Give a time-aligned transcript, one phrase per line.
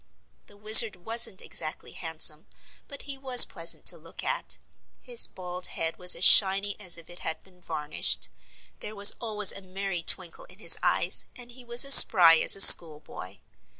[0.47, 2.47] The Wizard wasn't exactly handsome
[2.87, 4.57] but he was pleasant to look at.
[4.99, 8.29] His bald head was as shiny as if it had been varnished;
[8.79, 12.55] there was always a merry twinkle in his eyes and he was as spry as
[12.55, 13.37] a schoolboy.